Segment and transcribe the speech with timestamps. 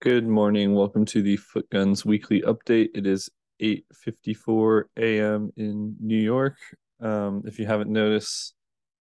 [0.00, 0.74] Good morning.
[0.74, 2.88] Welcome to the Footguns weekly update.
[2.94, 3.28] It is
[3.60, 5.52] 8:54 a.m.
[5.58, 6.56] in New York.
[7.00, 8.54] Um, if you haven't noticed,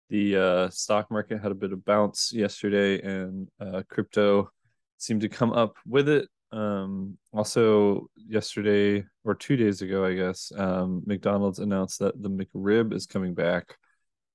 [0.10, 4.52] the uh, stock market had a bit of bounce yesterday, and uh, crypto
[4.98, 6.28] seemed to come up with it.
[6.52, 12.92] Um, also, yesterday or two days ago, I guess, um, McDonald's announced that the McRib
[12.92, 13.78] is coming back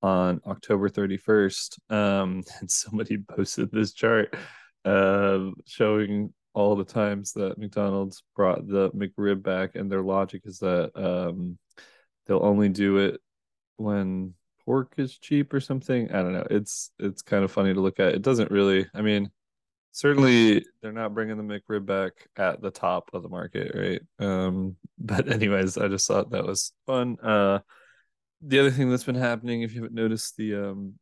[0.00, 1.78] on October 31st.
[1.90, 4.34] Um, and somebody posted this chart
[4.86, 10.60] uh, showing all the times that McDonald's brought the McRib back, and their logic is
[10.60, 11.58] that um,
[12.26, 13.20] they'll only do it
[13.76, 16.10] when pork is cheap or something.
[16.10, 16.46] I don't know.
[16.50, 18.14] It's it's kind of funny to look at.
[18.14, 18.86] It doesn't really.
[18.94, 19.30] I mean,
[19.92, 24.02] certainly they're not bringing the McRib back at the top of the market, right?
[24.18, 27.18] Um, but anyways, I just thought that was fun.
[27.20, 27.60] Uh,
[28.42, 30.94] the other thing that's been happening, if you haven't noticed, the um,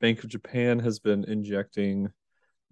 [0.00, 2.12] Bank of Japan has been injecting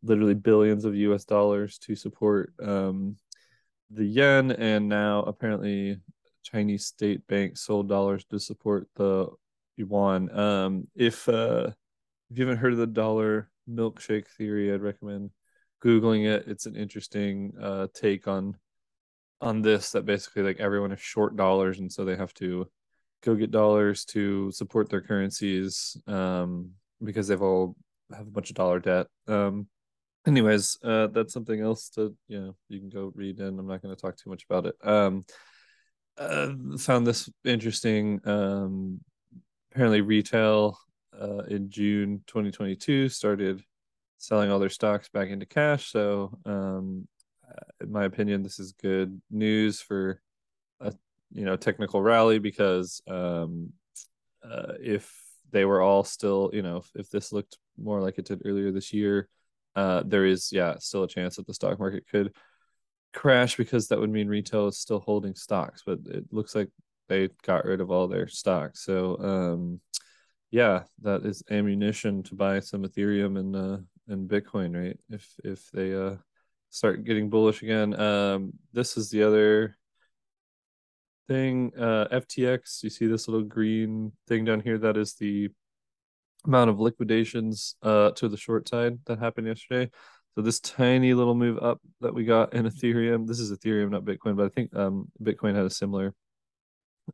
[0.03, 3.17] literally billions of US dollars to support um,
[3.91, 5.99] the yen, and now apparently
[6.43, 9.29] Chinese state bank sold dollars to support the
[9.77, 10.37] yuan.
[10.37, 11.71] Um, if uh,
[12.31, 15.31] if you haven't heard of the dollar milkshake theory, I'd recommend
[15.83, 16.45] googling it.
[16.47, 18.57] It's an interesting uh, take on
[19.41, 19.93] on this.
[19.93, 22.69] That basically like everyone is short dollars, and so they have to
[23.23, 26.71] go get dollars to support their currencies um,
[27.03, 27.77] because they've all
[28.15, 29.07] have a bunch of dollar debt.
[29.29, 29.69] Um,
[30.27, 33.83] anyways, uh, that's something else to you know you can go read, and I'm not
[33.83, 34.75] going to talk too much about it.
[34.83, 35.25] Um,
[36.17, 38.21] uh, found this interesting.
[38.25, 39.01] Um,
[39.71, 40.79] apparently, retail
[41.19, 43.63] uh, in June 2022 started
[44.19, 45.91] selling all their stocks back into cash.
[45.91, 47.09] So, um,
[47.81, 50.21] in my opinion, this is good news for
[50.81, 50.93] a
[51.33, 53.73] you know technical rally because um,
[54.45, 55.13] uh, if
[55.51, 58.71] they were all still you know if, if this looked more like it did earlier
[58.71, 59.29] this year
[59.77, 62.35] uh, there is yeah still a chance that the stock market could
[63.13, 66.69] crash because that would mean retail is still holding stocks, but it looks like
[67.09, 68.85] they got rid of all their stocks.
[68.85, 69.81] So um,
[70.51, 73.79] yeah, that is ammunition to buy some Ethereum and uh,
[74.09, 74.99] and Bitcoin, right?
[75.09, 76.17] If if they uh,
[76.73, 77.99] start getting bullish again.
[77.99, 79.77] Um, this is the other
[81.29, 81.73] thing.
[81.79, 82.83] Uh, FTX.
[82.83, 84.79] You see this little green thing down here?
[84.79, 85.51] That is the
[86.47, 89.91] amount of liquidations uh to the short side that happened yesterday.
[90.35, 94.05] So this tiny little move up that we got in Ethereum, this is Ethereum, not
[94.05, 96.15] Bitcoin, but I think um Bitcoin had a similar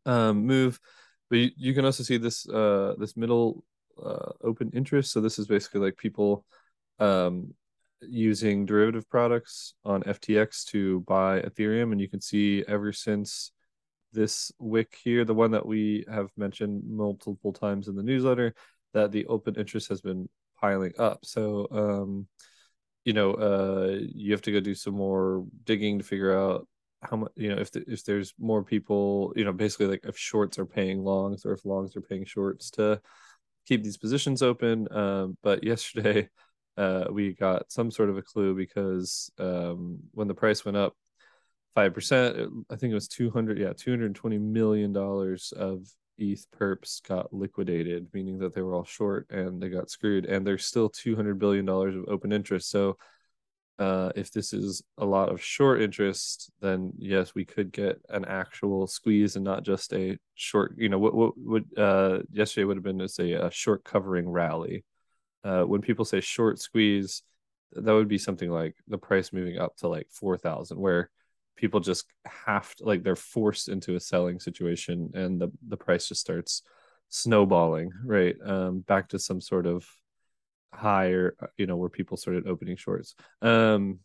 [0.07, 0.79] um move.
[1.31, 3.65] But you, you can also see this uh this middle
[4.03, 5.13] uh open interest.
[5.13, 6.45] So this is basically like people
[6.99, 7.55] um
[8.01, 13.53] using derivative products on FTX to buy Ethereum, and you can see ever since
[14.13, 18.55] this wick here, the one that we have mentioned multiple times in the newsletter,
[18.95, 20.29] that the open interest has been
[20.61, 21.25] piling up.
[21.25, 22.27] So, um,
[23.05, 26.67] you know, uh, you have to go do some more digging to figure out
[27.03, 30.19] how much, you know, if the, if there's more people, you know, basically like if
[30.19, 33.01] shorts are paying longs or if longs are paying shorts to
[33.67, 34.89] keep these positions open.
[34.91, 36.29] Um, but yesterday,
[36.77, 40.95] uh, we got some sort of a clue because um, when the price went up
[41.75, 42.37] five percent,
[42.71, 45.87] I think it was two hundred, yeah, two hundred twenty million dollars of
[46.19, 50.27] ETH perps got liquidated, meaning that they were all short and they got screwed.
[50.27, 52.71] And there's still $200 billion of open interest.
[52.71, 52.97] So
[53.79, 58.25] uh, if this is a lot of short interest, then yes, we could get an
[58.25, 62.77] actual squeeze and not just a short, you know, what, what would, uh, yesterday would
[62.77, 64.85] have been as a, a short covering rally.
[65.45, 67.23] Uh, when people say short squeeze,
[67.73, 71.11] that would be something like the price moving up to like 4,000, where
[71.59, 76.09] people just have to like they're forced into a selling situation and the the price
[76.09, 76.63] just starts
[77.11, 78.37] snowballing right?
[78.45, 79.87] Um back to some sort of
[80.73, 83.15] higher you know where people started opening shorts.
[83.43, 83.99] Um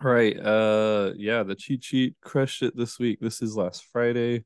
[0.00, 3.20] right uh yeah the cheat sheet crushed it this week.
[3.20, 4.44] This is last friday.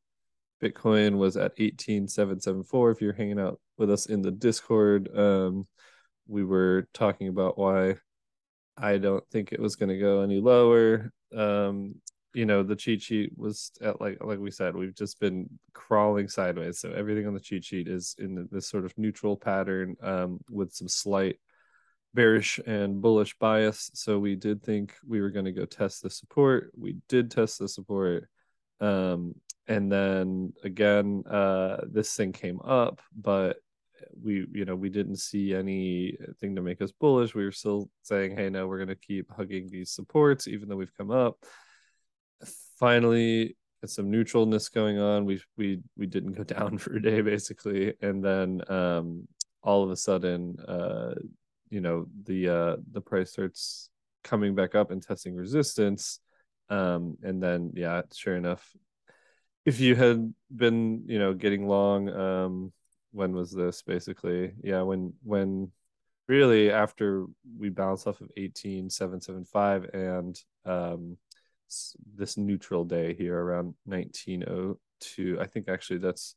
[0.63, 5.09] Bitcoin was at 18774 if you're hanging out with us in the discord.
[5.17, 5.67] Um
[6.29, 7.95] we were talking about why
[8.77, 11.11] i don't think it was going to go any lower.
[11.35, 11.95] Um
[12.37, 16.29] you know the cheat sheet was at like like we said we've just been crawling
[16.29, 20.39] sideways so everything on the cheat sheet is in this sort of neutral pattern um,
[20.51, 21.39] with some slight
[22.15, 23.91] bearish and bullish bias.
[23.95, 26.73] So we did think we were going to go test the support.
[26.77, 28.29] We did test the support
[28.81, 29.35] um,
[29.69, 33.57] and then again uh, this thing came up but
[34.23, 37.35] we you know we didn't see anything to make us bullish.
[37.35, 40.77] We were still saying hey no we're going to keep hugging these supports even though
[40.77, 41.39] we've come up
[42.79, 45.25] finally some neutralness going on.
[45.25, 49.29] We we we didn't go down for a day basically, and then um,
[49.63, 51.15] all of a sudden, uh,
[51.71, 53.91] you know, the uh, the price starts
[54.25, 56.21] coming back up and testing resistance.
[56.69, 58.75] Um, and then yeah, sure enough,
[59.65, 62.73] if you had been, you know, getting long, um,
[63.13, 64.53] when was this basically?
[64.63, 65.71] Yeah, when when
[66.29, 67.27] really after
[67.57, 71.17] we bounced off of 18775 and um
[72.15, 76.35] this neutral day here around 1902 i think actually that's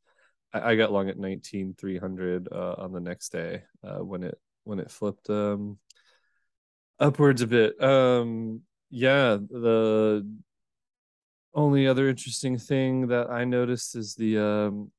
[0.54, 4.80] i, I got long at 19300 uh, on the next day uh, when it when
[4.80, 5.78] it flipped um
[7.00, 7.82] upwards a bit.
[7.82, 10.28] Um yeah the
[11.54, 14.92] only other interesting thing that i noticed is the um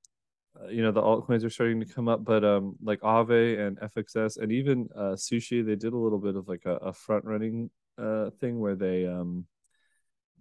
[0.61, 3.79] uh, you know the altcoins are starting to come up but um like Aave and
[3.79, 7.25] FXS and even uh sushi they did a little bit of like a, a front
[7.25, 9.47] running uh thing where they um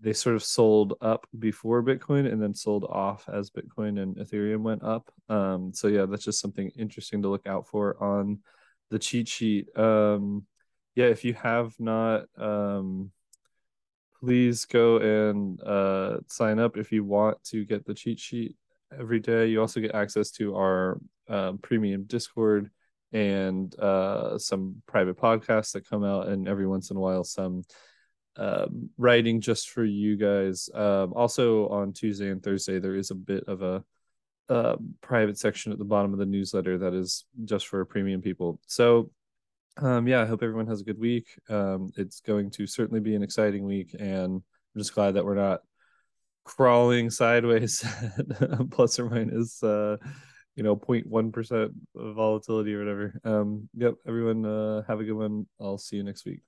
[0.02, 4.62] they sort of sold up before Bitcoin and then sold off as Bitcoin and Ethereum
[4.62, 5.12] went up.
[5.28, 8.40] Um, so yeah, that's just something interesting to look out for on
[8.90, 9.68] the cheat sheet.
[9.78, 10.46] Um,
[10.96, 13.12] yeah, if you have not, um,
[14.20, 18.56] please go and uh, sign up if you want to get the cheat sheet
[18.98, 19.48] every day.
[19.48, 22.70] You also get access to our um, premium Discord
[23.12, 27.64] and uh, some private podcasts that come out, and every once in a while, some
[28.40, 30.70] um, writing just for you guys.
[30.74, 33.84] Um, also, on Tuesday and Thursday, there is a bit of a
[34.48, 38.60] uh, private section at the bottom of the newsletter that is just for premium people.
[38.66, 39.12] So,
[39.78, 41.28] um, yeah, I hope everyone has a good week.
[41.50, 45.36] Um, it's going to certainly be an exciting week, and I'm just glad that we're
[45.36, 45.62] not
[46.46, 47.86] crawling sideways
[48.72, 49.98] plus or minus uh
[50.56, 55.98] you know 0.1% volatility or whatever yep everyone uh have a good one i'll see
[55.98, 56.42] you next week